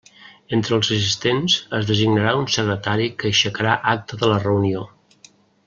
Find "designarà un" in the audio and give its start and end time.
1.91-2.49